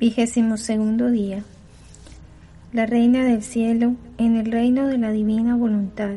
Vigésimo 0.00 0.58
segundo 0.58 1.10
día. 1.10 1.42
La 2.72 2.86
Reina 2.86 3.24
del 3.24 3.42
Cielo 3.42 3.96
en 4.16 4.36
el 4.36 4.52
reino 4.52 4.86
de 4.86 4.96
la 4.96 5.10
divina 5.10 5.56
voluntad. 5.56 6.14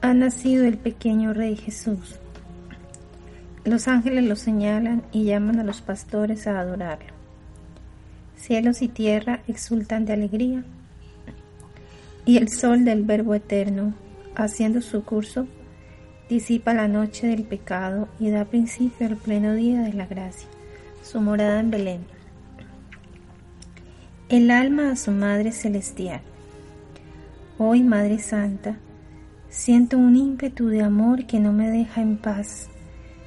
Ha 0.00 0.14
nacido 0.14 0.64
el 0.64 0.76
pequeño 0.76 1.32
Rey 1.32 1.54
Jesús. 1.54 2.16
Los 3.64 3.86
ángeles 3.86 4.24
lo 4.24 4.34
señalan 4.34 5.04
y 5.12 5.22
llaman 5.22 5.60
a 5.60 5.62
los 5.62 5.80
pastores 5.80 6.48
a 6.48 6.58
adorarlo. 6.58 7.12
Cielos 8.34 8.82
y 8.82 8.88
tierra 8.88 9.44
exultan 9.46 10.04
de 10.04 10.14
alegría. 10.14 10.64
Y 12.26 12.38
el 12.38 12.48
sol 12.48 12.84
del 12.84 13.04
Verbo 13.04 13.36
Eterno, 13.36 13.94
haciendo 14.34 14.80
su 14.80 15.04
curso, 15.04 15.46
disipa 16.28 16.74
la 16.74 16.88
noche 16.88 17.28
del 17.28 17.44
pecado 17.44 18.08
y 18.18 18.30
da 18.30 18.44
principio 18.44 19.06
al 19.06 19.18
pleno 19.18 19.54
día 19.54 19.82
de 19.82 19.92
la 19.92 20.06
gracia. 20.06 20.48
Su 21.04 21.20
morada 21.20 21.60
en 21.60 21.70
Belén 21.70 22.13
el 24.30 24.50
alma 24.50 24.90
a 24.90 24.96
su 24.96 25.10
Madre 25.10 25.52
Celestial. 25.52 26.22
Hoy, 27.58 27.82
Madre 27.82 28.18
Santa, 28.18 28.78
siento 29.50 29.98
un 29.98 30.16
ímpetu 30.16 30.68
de 30.68 30.82
amor 30.82 31.26
que 31.26 31.38
no 31.40 31.52
me 31.52 31.68
deja 31.68 32.00
en 32.00 32.16
paz, 32.16 32.68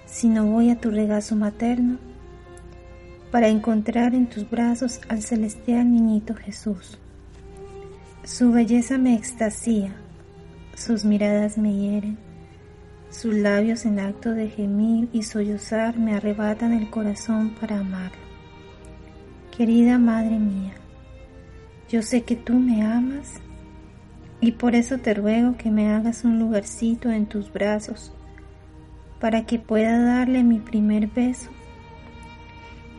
sino 0.07 0.47
voy 0.47 0.71
a 0.71 0.79
tu 0.79 0.89
regazo 0.89 1.35
materno 1.35 1.99
para 3.31 3.47
encontrar 3.47 4.15
en 4.15 4.25
tus 4.25 4.49
brazos 4.49 4.99
al 5.07 5.21
celestial 5.21 5.91
niñito 5.91 6.33
Jesús. 6.33 6.97
Su 8.23 8.51
belleza 8.51 8.97
me 8.97 9.13
extasía, 9.13 9.95
sus 10.75 11.05
miradas 11.05 11.59
me 11.59 11.75
hieren, 11.75 12.17
sus 13.11 13.35
labios 13.35 13.85
en 13.85 13.99
acto 13.99 14.31
de 14.31 14.49
gemir 14.49 15.09
y 15.13 15.21
sollozar 15.21 15.99
me 15.99 16.15
arrebatan 16.15 16.73
el 16.73 16.89
corazón 16.89 17.51
para 17.61 17.79
amarlo. 17.79 18.17
Querida 19.55 19.97
Madre 19.97 20.39
mía, 20.39 20.73
yo 21.89 22.01
sé 22.01 22.23
que 22.23 22.35
tú 22.35 22.53
me 22.53 22.81
amas 22.83 23.39
y 24.41 24.51
por 24.51 24.75
eso 24.75 24.97
te 24.97 25.13
ruego 25.13 25.55
que 25.57 25.71
me 25.71 25.89
hagas 25.89 26.25
un 26.25 26.37
lugarcito 26.37 27.09
en 27.11 27.25
tus 27.25 27.51
brazos 27.51 28.11
para 29.19 29.45
que 29.45 29.57
pueda 29.57 29.97
darle 30.03 30.43
mi 30.43 30.59
primer 30.59 31.07
beso 31.07 31.49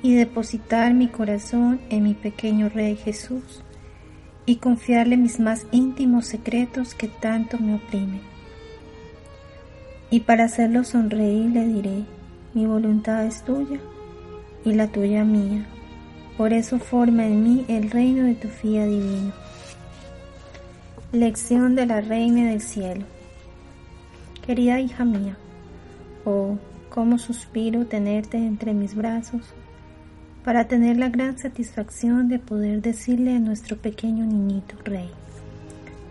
y 0.03 0.15
depositar 0.15 0.95
mi 0.95 1.09
corazón 1.09 1.81
en 1.91 2.05
mi 2.05 2.15
pequeño 2.15 2.71
Rey 2.71 2.97
Jesús 2.97 3.63
y 4.47 4.57
confiarle 4.57 5.17
mis 5.17 5.39
más 5.39 5.67
íntimos 5.71 6.27
secretos 6.27 6.95
que 6.95 7.09
tanto 7.09 7.59
me 7.59 7.75
oprimen. 7.75 8.23
Y 10.11 10.21
para 10.21 10.45
hacerlo 10.45 10.85
sonreír 10.85 11.51
le 11.51 11.67
diré, 11.67 12.05
mi 12.55 12.65
voluntad 12.65 13.27
es 13.27 13.45
tuya 13.45 13.79
y 14.65 14.73
la 14.73 14.89
tuya 14.89 15.25
mía 15.25 15.67
por 16.39 16.53
eso 16.53 16.79
forma 16.79 17.27
en 17.27 17.43
mí 17.43 17.65
el 17.67 17.91
reino 17.91 18.23
de 18.23 18.37
tu 18.37 18.47
fía 18.47 18.87
divino. 18.87 19.33
Lección 21.11 21.75
de 21.75 21.85
la 21.85 22.01
Reina 22.01 22.51
del 22.51 22.61
Cielo. 22.61 23.05
Querida 24.47 24.79
hija 24.79 25.05
mía, 25.05 25.37
oh, 26.25 26.57
cómo 26.91 27.19
suspiro 27.19 27.87
tenerte 27.87 28.37
entre 28.37 28.73
mis 28.73 28.95
brazos 28.95 29.43
para 30.45 30.69
tener 30.69 30.97
la 30.97 31.09
gran 31.09 31.37
satisfacción 31.39 32.29
de 32.29 32.39
poder 32.39 32.83
decirle 32.83 33.35
a 33.35 33.41
nuestro 33.41 33.77
pequeño 33.77 34.25
niñito 34.25 34.77
rey, 34.85 35.11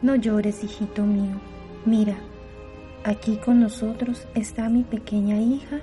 no 0.02 0.16
llores, 0.16 0.62
hijito 0.62 1.04
mío, 1.04 1.40
mira, 1.86 2.18
aquí 3.06 3.38
con 3.38 3.62
nosotros 3.62 4.28
está 4.36 4.68
mi 4.68 4.84
pequeña 4.84 5.40
hija 5.40 5.80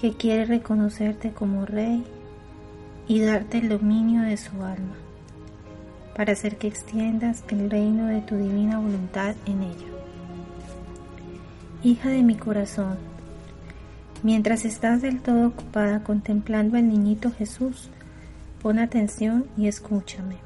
que 0.00 0.12
quiere 0.12 0.44
reconocerte 0.44 1.32
como 1.32 1.66
rey 1.66 2.04
y 3.08 3.20
darte 3.20 3.58
el 3.58 3.70
dominio 3.70 4.20
de 4.20 4.36
su 4.36 4.62
alma, 4.62 4.94
para 6.14 6.34
hacer 6.34 6.58
que 6.58 6.68
extiendas 6.68 7.42
el 7.48 7.70
reino 7.70 8.06
de 8.06 8.20
tu 8.20 8.36
divina 8.36 8.78
voluntad 8.78 9.34
en 9.46 9.62
ella. 9.62 9.86
Hija 11.82 12.10
de 12.10 12.22
mi 12.22 12.34
corazón, 12.34 12.98
mientras 14.22 14.66
estás 14.66 15.00
del 15.00 15.20
todo 15.20 15.48
ocupada 15.48 16.04
contemplando 16.04 16.76
al 16.76 16.88
niñito 16.88 17.32
Jesús, 17.32 17.88
pon 18.60 18.78
atención 18.78 19.46
y 19.56 19.68
escúchame. 19.68 20.36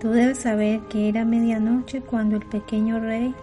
Tú 0.00 0.10
debes 0.10 0.40
saber 0.40 0.80
que 0.90 1.08
era 1.08 1.24
medianoche 1.24 2.02
cuando 2.02 2.36
el 2.36 2.46
pequeño 2.46 3.00
rey 3.00 3.34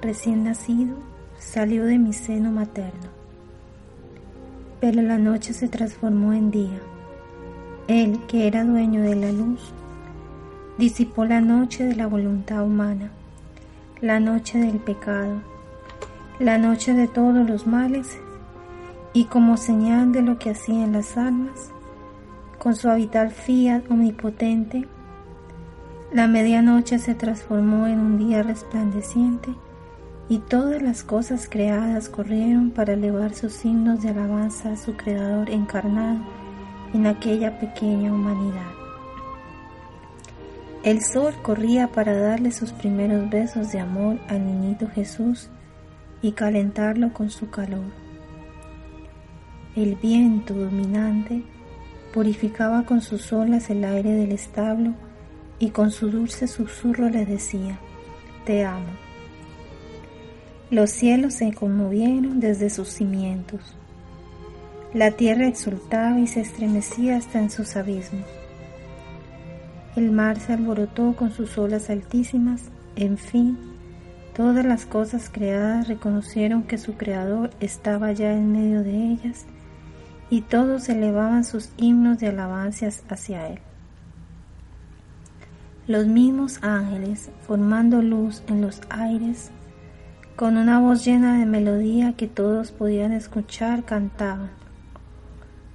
recién 0.00 0.44
nacido 0.44 0.96
salió 1.38 1.84
de 1.86 1.98
mi 1.98 2.12
seno 2.12 2.50
materno 2.50 3.19
pero 4.80 5.02
la 5.02 5.18
noche 5.18 5.52
se 5.52 5.68
transformó 5.68 6.32
en 6.32 6.50
día. 6.50 6.80
Él, 7.86 8.20
que 8.26 8.46
era 8.46 8.64
dueño 8.64 9.02
de 9.02 9.14
la 9.14 9.30
luz, 9.30 9.72
disipó 10.78 11.24
la 11.26 11.40
noche 11.40 11.84
de 11.84 11.94
la 11.94 12.06
voluntad 12.06 12.64
humana, 12.64 13.10
la 14.00 14.20
noche 14.20 14.58
del 14.58 14.78
pecado, 14.78 15.42
la 16.38 16.56
noche 16.56 16.94
de 16.94 17.06
todos 17.06 17.48
los 17.48 17.66
males, 17.66 18.18
y 19.12 19.24
como 19.24 19.56
señal 19.56 20.12
de 20.12 20.22
lo 20.22 20.38
que 20.38 20.50
hacían 20.50 20.92
las 20.92 21.16
almas, 21.18 21.70
con 22.58 22.76
su 22.76 22.88
habital 22.88 23.30
fiat 23.30 23.82
omnipotente, 23.90 24.86
la 26.12 26.26
medianoche 26.26 26.98
se 26.98 27.14
transformó 27.14 27.86
en 27.86 28.00
un 28.00 28.18
día 28.18 28.42
resplandeciente 28.42 29.50
y 30.30 30.38
todas 30.38 30.80
las 30.80 31.02
cosas 31.02 31.48
creadas 31.50 32.08
corrieron 32.08 32.70
para 32.70 32.92
elevar 32.92 33.34
sus 33.34 33.64
himnos 33.64 34.02
de 34.02 34.10
alabanza 34.10 34.70
a 34.72 34.76
su 34.76 34.96
Creador 34.96 35.50
encarnado 35.50 36.20
en 36.94 37.08
aquella 37.08 37.58
pequeña 37.58 38.12
humanidad. 38.12 38.70
El 40.84 41.02
sol 41.02 41.34
corría 41.42 41.88
para 41.88 42.16
darle 42.16 42.52
sus 42.52 42.70
primeros 42.70 43.28
besos 43.28 43.72
de 43.72 43.80
amor 43.80 44.20
al 44.28 44.46
niñito 44.46 44.88
Jesús 44.94 45.48
y 46.22 46.30
calentarlo 46.30 47.12
con 47.12 47.30
su 47.30 47.50
calor. 47.50 47.90
El 49.74 49.96
viento 49.96 50.54
dominante 50.54 51.42
purificaba 52.14 52.84
con 52.84 53.00
sus 53.00 53.32
olas 53.32 53.68
el 53.68 53.84
aire 53.84 54.12
del 54.12 54.30
establo 54.30 54.94
y 55.58 55.70
con 55.70 55.90
su 55.90 56.08
dulce 56.08 56.46
susurro 56.46 57.08
le 57.08 57.26
decía, 57.26 57.80
Te 58.44 58.64
amo. 58.64 59.09
Los 60.70 60.90
cielos 60.90 61.34
se 61.34 61.52
conmovieron 61.52 62.38
desde 62.38 62.70
sus 62.70 62.90
cimientos. 62.90 63.60
La 64.94 65.10
tierra 65.10 65.48
exultaba 65.48 66.20
y 66.20 66.28
se 66.28 66.40
estremecía 66.40 67.16
hasta 67.16 67.40
en 67.40 67.50
sus 67.50 67.74
abismos. 67.74 68.24
El 69.96 70.12
mar 70.12 70.38
se 70.38 70.52
alborotó 70.52 71.16
con 71.16 71.32
sus 71.32 71.58
olas 71.58 71.90
altísimas. 71.90 72.62
En 72.94 73.18
fin, 73.18 73.58
todas 74.36 74.64
las 74.64 74.86
cosas 74.86 75.28
creadas 75.28 75.88
reconocieron 75.88 76.62
que 76.62 76.78
su 76.78 76.94
Creador 76.94 77.50
estaba 77.58 78.12
ya 78.12 78.32
en 78.32 78.52
medio 78.52 78.84
de 78.84 79.12
ellas 79.12 79.46
y 80.30 80.42
todos 80.42 80.88
elevaban 80.88 81.42
sus 81.42 81.70
himnos 81.78 82.18
de 82.20 82.28
alabanzas 82.28 83.02
hacia 83.08 83.48
Él. 83.48 83.58
Los 85.88 86.06
mismos 86.06 86.62
ángeles, 86.62 87.30
formando 87.44 88.02
luz 88.02 88.44
en 88.46 88.60
los 88.60 88.80
aires, 88.88 89.50
con 90.40 90.56
una 90.56 90.80
voz 90.80 91.04
llena 91.04 91.38
de 91.38 91.44
melodía 91.44 92.14
que 92.14 92.26
todos 92.26 92.72
podían 92.72 93.12
escuchar, 93.12 93.84
cantaban. 93.84 94.48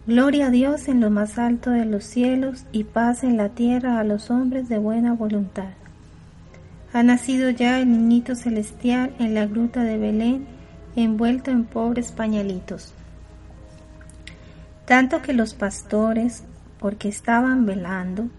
Gloria 0.07 0.47
a 0.47 0.49
Dios 0.49 0.87
en 0.87 1.01
lo 1.01 1.11
más 1.11 1.37
alto 1.37 1.69
de 1.69 1.85
los 1.85 2.03
cielos 2.03 2.65
y 2.71 2.83
paz 2.83 3.23
en 3.23 3.37
la 3.37 3.49
tierra 3.49 3.99
a 3.99 4.03
los 4.03 4.31
hombres 4.31 4.67
de 4.67 4.79
buena 4.79 5.13
voluntad. 5.13 5.69
Ha 6.93 7.03
nacido 7.03 7.51
ya 7.51 7.79
el 7.79 7.91
niñito 7.91 8.33
celestial 8.33 9.13
en 9.19 9.35
la 9.35 9.45
gruta 9.45 9.83
de 9.83 9.99
Belén, 9.99 10.47
envuelto 10.95 11.51
en 11.51 11.65
pobres 11.65 12.11
pañalitos. 12.11 12.91
Tanto 14.85 15.21
que 15.21 15.33
los 15.33 15.53
pastores, 15.53 16.43
porque 16.79 17.07
estaban 17.07 17.67
velando, 17.67 18.29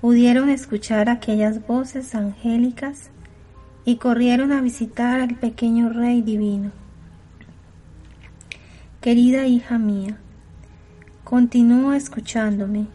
pudieron 0.00 0.48
escuchar 0.48 1.10
aquellas 1.10 1.66
voces 1.66 2.14
angélicas 2.14 3.10
y 3.84 3.96
corrieron 3.96 4.52
a 4.52 4.60
visitar 4.60 5.20
al 5.20 5.36
pequeño 5.36 5.90
Rey 5.90 6.22
divino. 6.22 6.70
Querida 9.00 9.46
hija 9.46 9.78
mía, 9.78 10.16
continúa 11.22 11.96
escuchándome. 11.96 12.86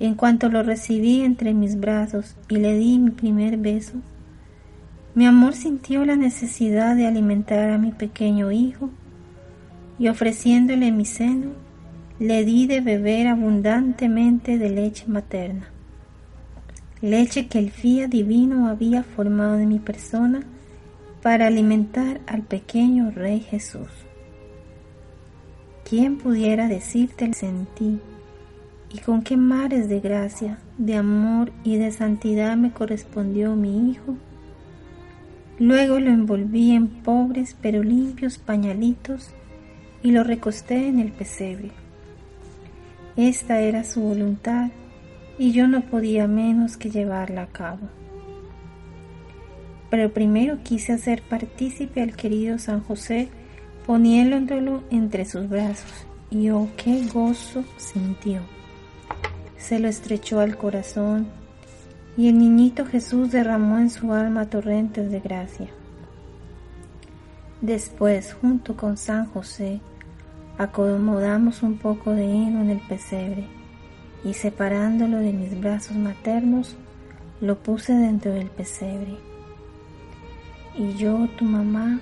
En 0.00 0.14
cuanto 0.14 0.48
lo 0.48 0.64
recibí 0.64 1.20
entre 1.20 1.54
mis 1.54 1.78
brazos 1.78 2.34
y 2.48 2.56
le 2.56 2.76
di 2.76 2.98
mi 2.98 3.10
primer 3.10 3.56
beso, 3.56 3.94
mi 5.14 5.26
amor 5.26 5.54
sintió 5.54 6.04
la 6.04 6.16
necesidad 6.16 6.96
de 6.96 7.06
alimentar 7.06 7.70
a 7.70 7.78
mi 7.78 7.92
pequeño 7.92 8.50
hijo 8.50 8.90
y 9.98 10.08
ofreciéndole 10.08 10.90
mi 10.90 11.04
seno, 11.04 11.50
le 12.18 12.44
di 12.44 12.66
de 12.66 12.80
beber 12.80 13.28
abundantemente 13.28 14.58
de 14.58 14.70
leche 14.70 15.06
materna 15.06 15.71
leche 17.02 17.48
que 17.48 17.58
el 17.58 17.70
fía 17.70 18.08
divino 18.08 18.68
había 18.68 19.02
formado 19.02 19.58
en 19.58 19.68
mi 19.68 19.78
persona 19.78 20.44
para 21.22 21.48
alimentar 21.48 22.20
al 22.26 22.42
pequeño 22.42 23.10
Rey 23.10 23.40
Jesús. 23.40 23.90
¿quién 25.92 26.16
pudiera 26.16 26.68
decirte 26.68 27.26
el 27.26 27.34
sentí? 27.34 28.00
¿Y 28.90 29.00
con 29.00 29.20
qué 29.20 29.36
mares 29.36 29.90
de 29.90 30.00
gracia, 30.00 30.58
de 30.78 30.96
amor 30.96 31.52
y 31.64 31.76
de 31.76 31.90
santidad 31.92 32.56
me 32.56 32.72
correspondió 32.72 33.54
mi 33.56 33.90
hijo? 33.90 34.16
Luego 35.58 36.00
lo 36.00 36.08
envolví 36.08 36.70
en 36.70 36.88
pobres 36.88 37.54
pero 37.60 37.82
limpios 37.82 38.38
pañalitos 38.38 39.32
y 40.02 40.12
lo 40.12 40.24
recosté 40.24 40.88
en 40.88 40.98
el 40.98 41.12
pesebre. 41.12 41.72
Esta 43.18 43.60
era 43.60 43.84
su 43.84 44.00
voluntad 44.00 44.70
y 45.38 45.52
yo 45.52 45.66
no 45.66 45.82
podía 45.82 46.26
menos 46.26 46.76
que 46.76 46.90
llevarla 46.90 47.42
a 47.42 47.46
cabo. 47.46 47.88
Pero 49.90 50.12
primero 50.12 50.58
quise 50.62 50.92
hacer 50.92 51.22
partícipe 51.22 52.02
al 52.02 52.16
querido 52.16 52.58
San 52.58 52.82
José 52.82 53.28
poniéndolo 53.86 54.82
entre 54.90 55.24
sus 55.24 55.48
brazos 55.48 56.06
y 56.30 56.50
oh 56.50 56.68
qué 56.76 57.06
gozo 57.12 57.64
sintió. 57.76 58.40
Se 59.58 59.78
lo 59.78 59.88
estrechó 59.88 60.40
al 60.40 60.56
corazón 60.56 61.26
y 62.16 62.28
el 62.28 62.38
niñito 62.38 62.86
Jesús 62.86 63.32
derramó 63.32 63.78
en 63.78 63.90
su 63.90 64.12
alma 64.12 64.46
torrentes 64.46 65.10
de 65.10 65.20
gracia. 65.20 65.68
Después, 67.60 68.34
junto 68.34 68.76
con 68.76 68.96
San 68.96 69.26
José, 69.26 69.80
acomodamos 70.58 71.62
un 71.62 71.78
poco 71.78 72.12
de 72.12 72.24
heno 72.24 72.60
en 72.60 72.70
el 72.70 72.80
pesebre 72.80 73.61
y 74.24 74.34
separándolo 74.34 75.18
de 75.18 75.32
mis 75.32 75.58
brazos 75.60 75.96
maternos, 75.96 76.76
lo 77.40 77.58
puse 77.58 77.92
dentro 77.92 78.32
del 78.32 78.48
pesebre. 78.48 79.16
Y 80.76 80.94
yo, 80.94 81.28
tu 81.36 81.44
mamá, 81.44 82.00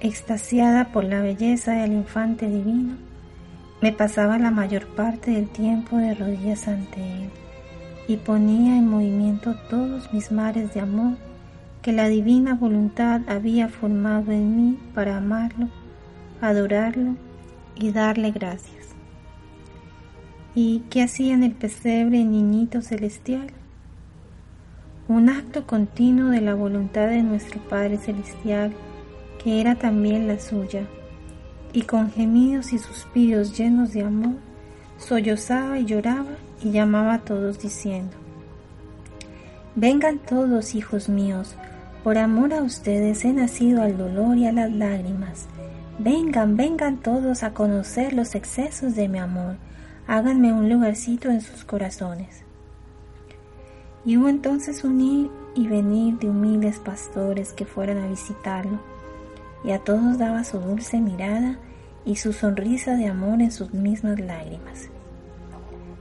extasiada 0.00 0.92
por 0.92 1.04
la 1.04 1.20
belleza 1.20 1.72
del 1.72 1.92
infante 1.92 2.46
divino, 2.46 2.94
me 3.82 3.92
pasaba 3.92 4.38
la 4.38 4.50
mayor 4.50 4.86
parte 4.86 5.30
del 5.30 5.48
tiempo 5.48 5.98
de 5.98 6.14
rodillas 6.14 6.66
ante 6.66 7.00
él 7.00 7.30
y 8.08 8.16
ponía 8.16 8.76
en 8.76 8.88
movimiento 8.88 9.54
todos 9.68 10.12
mis 10.12 10.32
mares 10.32 10.72
de 10.74 10.80
amor 10.80 11.16
que 11.82 11.92
la 11.92 12.08
divina 12.08 12.54
voluntad 12.54 13.20
había 13.28 13.68
formado 13.68 14.32
en 14.32 14.56
mí 14.56 14.78
para 14.94 15.18
amarlo, 15.18 15.68
adorarlo 16.40 17.14
y 17.76 17.92
darle 17.92 18.32
gracias. 18.32 18.75
¿Y 20.58 20.84
qué 20.88 21.02
hacía 21.02 21.34
en 21.34 21.42
el 21.42 21.52
pesebre 21.52 22.24
niñito 22.24 22.80
celestial? 22.80 23.48
Un 25.06 25.28
acto 25.28 25.66
continuo 25.66 26.30
de 26.30 26.40
la 26.40 26.54
voluntad 26.54 27.08
de 27.08 27.22
nuestro 27.22 27.60
Padre 27.60 27.98
Celestial, 27.98 28.72
que 29.44 29.60
era 29.60 29.74
también 29.74 30.26
la 30.26 30.40
suya, 30.40 30.86
y 31.74 31.82
con 31.82 32.10
gemidos 32.10 32.72
y 32.72 32.78
suspiros 32.78 33.58
llenos 33.58 33.92
de 33.92 34.04
amor, 34.04 34.36
sollozaba 34.96 35.78
y 35.78 35.84
lloraba 35.84 36.38
y 36.64 36.70
llamaba 36.70 37.12
a 37.12 37.20
todos 37.20 37.58
diciendo, 37.58 38.16
Vengan 39.74 40.18
todos, 40.18 40.74
hijos 40.74 41.10
míos, 41.10 41.54
por 42.02 42.16
amor 42.16 42.54
a 42.54 42.62
ustedes 42.62 43.26
he 43.26 43.32
nacido 43.34 43.82
al 43.82 43.98
dolor 43.98 44.38
y 44.38 44.46
a 44.46 44.52
las 44.52 44.72
lágrimas. 44.72 45.48
Vengan, 45.98 46.56
vengan 46.56 46.96
todos 46.96 47.42
a 47.42 47.52
conocer 47.52 48.14
los 48.14 48.34
excesos 48.34 48.94
de 48.94 49.06
mi 49.08 49.18
amor, 49.18 49.56
háganme 50.06 50.52
un 50.52 50.68
lugarcito 50.68 51.30
en 51.30 51.40
sus 51.40 51.64
corazones. 51.64 52.42
Y 54.04 54.16
hubo 54.16 54.28
entonces 54.28 54.84
un 54.84 55.00
ir 55.00 55.30
y 55.54 55.66
venir 55.66 56.18
de 56.18 56.28
humildes 56.28 56.78
pastores 56.78 57.52
que 57.52 57.64
fueron 57.64 57.98
a 57.98 58.06
visitarlo, 58.06 58.78
y 59.64 59.72
a 59.72 59.80
todos 59.80 60.18
daba 60.18 60.44
su 60.44 60.60
dulce 60.60 61.00
mirada 61.00 61.58
y 62.04 62.16
su 62.16 62.32
sonrisa 62.32 62.94
de 62.94 63.08
amor 63.08 63.40
en 63.42 63.50
sus 63.50 63.74
mismas 63.74 64.20
lágrimas. 64.20 64.88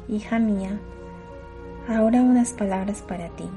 Hija 0.08 0.38
mía, 0.38 0.80
ahora 1.90 2.22
unas 2.22 2.52
palabras 2.52 3.02
para 3.02 3.30
ti. 3.30 3.50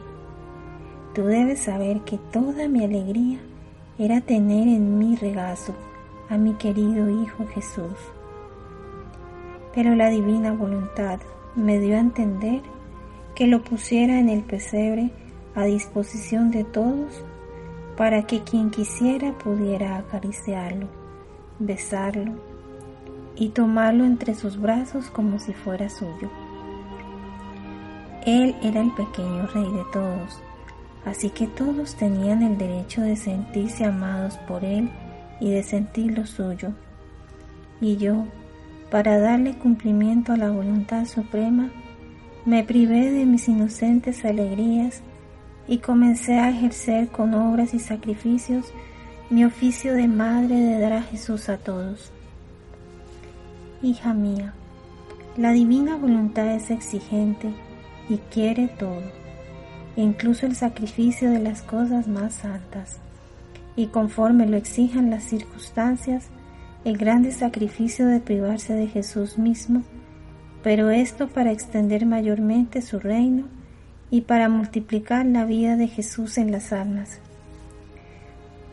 Tú 1.15 1.25
debes 1.25 1.61
saber 1.61 2.01
que 2.03 2.17
toda 2.33 2.69
mi 2.69 2.85
alegría 2.85 3.39
era 3.99 4.21
tener 4.21 4.69
en 4.69 4.99
mi 4.99 5.17
regazo 5.17 5.75
a 6.31 6.39
mi 6.39 6.55
querido 6.55 7.11
Hijo 7.11 7.47
Jesús. 7.49 7.97
Pero 9.75 9.95
la 9.95 10.09
divina 10.09 10.53
voluntad 10.53 11.21
me 11.55 11.79
dio 11.79 11.97
a 11.97 12.01
entender 12.01 12.63
que 13.35 13.47
lo 13.47 13.63
pusiera 13.63 14.19
en 14.19 14.29
el 14.29 14.43
pesebre 14.43 15.11
a 15.55 15.65
disposición 15.65 16.51
de 16.51 16.65
todos 16.65 17.25
para 17.97 18.23
que 18.23 18.43
quien 18.43 18.71
quisiera 18.71 19.37
pudiera 19.39 19.97
acariciarlo, 19.99 20.87
besarlo 21.59 22.33
y 23.35 23.51
tomarlo 23.51 24.05
entre 24.05 24.35
sus 24.35 24.61
brazos 24.61 25.11
como 25.11 25.39
si 25.39 25.53
fuera 25.53 25.89
suyo. 25.89 26.31
Él 28.27 28.55
era 28.63 28.81
el 28.81 28.93
pequeño 28.93 29.47
rey 29.47 29.71
de 29.73 29.85
todos, 29.93 30.41
así 31.05 31.31
que 31.31 31.47
todos 31.47 31.95
tenían 31.95 32.43
el 32.43 32.59
derecho 32.59 33.01
de 33.01 33.17
sentirse 33.17 33.85
amados 33.85 34.37
por 34.47 34.65
Él 34.65 34.91
y 35.41 35.51
de 35.51 35.63
sentir 35.63 36.17
lo 36.17 36.27
suyo. 36.27 36.73
Y 37.81 37.97
yo, 37.97 38.27
para 38.91 39.19
darle 39.19 39.55
cumplimiento 39.55 40.33
a 40.33 40.37
la 40.37 40.51
voluntad 40.51 41.05
suprema, 41.07 41.71
me 42.45 42.65
privé 42.65 43.11
de 43.11 43.27
mis 43.27 43.49
inocentes 43.49 44.25
alegrías 44.25 45.03
y 45.67 45.79
comencé 45.79 46.39
a 46.39 46.49
ejercer 46.49 47.09
con 47.09 47.35
obras 47.35 47.75
y 47.75 47.79
sacrificios 47.79 48.73
mi 49.29 49.45
oficio 49.45 49.93
de 49.93 50.09
madre 50.09 50.57
de 50.57 50.81
dar 50.81 50.95
a 50.95 51.03
Jesús 51.03 51.51
a 51.51 51.59
todos. 51.59 52.11
Hija 53.83 54.15
mía, 54.15 54.55
la 55.37 55.53
divina 55.53 55.97
voluntad 55.97 56.49
es 56.49 56.71
exigente 56.71 57.53
y 58.09 58.17
quiere 58.33 58.69
todo, 58.69 59.03
incluso 59.97 60.47
el 60.47 60.57
sacrificio 60.57 61.31
de 61.31 61.41
las 61.41 61.61
cosas 61.61 62.09
más 62.09 62.35
santas, 62.35 62.99
y 63.77 63.89
conforme 63.89 64.47
lo 64.47 64.57
exijan 64.57 65.11
las 65.11 65.25
circunstancias, 65.25 66.31
el 66.85 66.97
grande 66.97 67.33
sacrificio 67.33 68.07
de 68.07 68.21
privarse 68.21 68.75
de 68.75 68.87
Jesús 68.87 69.39
mismo, 69.39 69.83
pero 70.63 70.91
esto 70.91 71.29
para 71.29 71.53
extender 71.53 72.07
mayormente 72.07 72.83
su 72.83 72.99
reino 72.99 73.47
y 74.11 74.23
para 74.23 74.49
multiplicar 74.49 75.27
la 75.27 75.45
vida 75.45 75.77
de 75.77 75.89
Jesús 75.89 76.39
en 76.39 76.53
las 76.53 76.73
almas. 76.73 77.21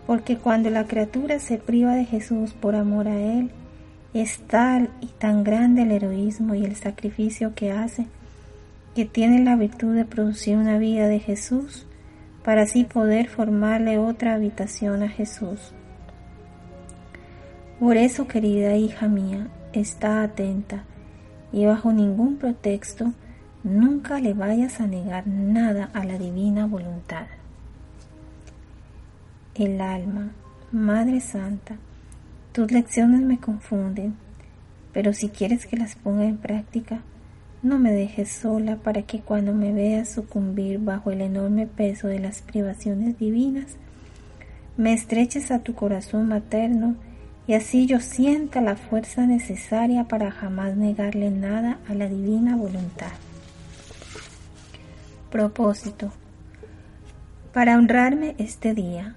Porque 0.07 0.37
cuando 0.37 0.69
la 0.69 0.85
criatura 0.85 1.39
se 1.39 1.57
priva 1.57 1.95
de 1.95 2.05
Jesús 2.05 2.53
por 2.53 2.75
amor 2.75 3.07
a 3.07 3.19
Él, 3.19 3.49
es 4.13 4.39
tal 4.47 4.89
y 5.01 5.07
tan 5.07 5.43
grande 5.43 5.81
el 5.81 5.91
heroísmo 5.91 6.55
y 6.55 6.63
el 6.63 6.75
sacrificio 6.75 7.53
que 7.55 7.71
hace, 7.71 8.05
que 8.95 9.05
tiene 9.05 9.43
la 9.43 9.55
virtud 9.55 9.93
de 9.95 10.05
producir 10.05 10.57
una 10.57 10.77
vida 10.77 11.07
de 11.07 11.19
Jesús 11.19 11.85
para 12.43 12.61
así 12.61 12.85
poder 12.85 13.27
formarle 13.27 13.97
otra 13.97 14.35
habitación 14.35 15.03
a 15.03 15.09
Jesús. 15.09 15.73
Por 17.79 17.97
eso, 17.97 18.27
querida 18.27 18.77
hija 18.77 19.07
mía, 19.07 19.47
está 19.73 20.23
atenta 20.23 20.83
y 21.51 21.65
bajo 21.65 21.91
ningún 21.91 22.37
pretexto 22.37 23.11
nunca 23.63 24.19
le 24.19 24.33
vayas 24.33 24.79
a 24.79 24.87
negar 24.87 25.27
nada 25.27 25.89
a 25.93 26.05
la 26.05 26.17
divina 26.17 26.67
voluntad. 26.67 27.27
El 29.55 29.81
alma, 29.81 30.31
Madre 30.71 31.19
Santa, 31.19 31.77
tus 32.53 32.71
lecciones 32.71 33.21
me 33.21 33.39
confunden, 33.39 34.15
pero 34.93 35.11
si 35.11 35.29
quieres 35.29 35.65
que 35.65 35.75
las 35.77 35.95
ponga 35.95 36.25
en 36.25 36.37
práctica, 36.37 37.01
no 37.61 37.79
me 37.79 37.91
dejes 37.91 38.31
sola 38.31 38.77
para 38.77 39.01
que 39.01 39.19
cuando 39.19 39.53
me 39.53 39.73
veas 39.73 40.09
sucumbir 40.09 40.79
bajo 40.79 41.11
el 41.11 41.21
enorme 41.21 41.67
peso 41.67 42.07
de 42.07 42.19
las 42.19 42.41
privaciones 42.41 43.17
divinas, 43.17 43.75
me 44.77 44.93
estreches 44.93 45.51
a 45.51 45.59
tu 45.59 45.73
corazón 45.73 46.27
materno 46.27 46.95
y 47.47 47.53
así 47.53 47.85
yo 47.85 47.99
sienta 47.99 48.61
la 48.61 48.75
fuerza 48.75 49.25
necesaria 49.25 50.05
para 50.05 50.31
jamás 50.31 50.75
negarle 50.75 51.31
nada 51.31 51.79
a 51.87 51.93
la 51.93 52.07
divina 52.07 52.55
voluntad. 52.55 53.11
Propósito. 55.29 56.11
Para 57.53 57.77
honrarme 57.77 58.35
este 58.37 58.73
día, 58.73 59.15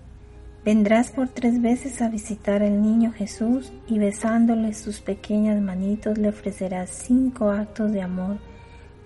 Vendrás 0.68 1.12
por 1.12 1.28
tres 1.28 1.62
veces 1.62 2.02
a 2.02 2.10
visitar 2.10 2.62
al 2.62 2.82
niño 2.82 3.12
Jesús 3.12 3.72
y 3.86 3.98
besándole 3.98 4.74
sus 4.74 5.00
pequeñas 5.00 5.62
manitos 5.62 6.18
le 6.18 6.28
ofrecerás 6.28 6.90
cinco 6.90 7.50
actos 7.50 7.90
de 7.90 8.02
amor 8.02 8.36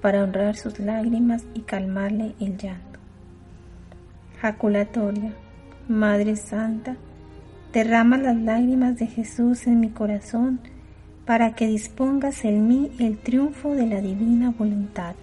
para 0.00 0.24
honrar 0.24 0.56
sus 0.56 0.80
lágrimas 0.80 1.44
y 1.54 1.60
calmarle 1.60 2.34
el 2.40 2.56
llanto. 2.56 2.98
Jaculatoria, 4.40 5.34
Madre 5.86 6.34
Santa, 6.34 6.96
derrama 7.72 8.18
las 8.18 8.36
lágrimas 8.36 8.98
de 8.98 9.06
Jesús 9.06 9.66
en 9.66 9.80
mi 9.80 9.88
corazón 9.88 10.60
para 11.24 11.54
que 11.54 11.66
dispongas 11.66 12.44
en 12.44 12.68
mí 12.68 12.90
el 12.98 13.16
triunfo 13.18 13.74
de 13.74 13.86
la 13.86 14.00
divina 14.00 14.52
voluntad. 14.58 15.14